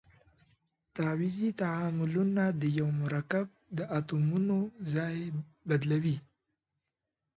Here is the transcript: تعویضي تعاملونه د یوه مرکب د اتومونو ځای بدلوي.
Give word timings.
تعویضي 0.95 1.49
تعاملونه 1.61 2.43
د 2.61 2.63
یوه 2.79 2.93
مرکب 3.03 3.45
د 3.77 3.79
اتومونو 3.97 4.57
ځای 4.93 5.17
بدلوي. 5.67 6.17